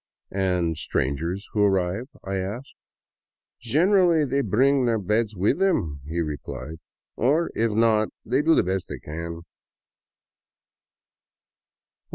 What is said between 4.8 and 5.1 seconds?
their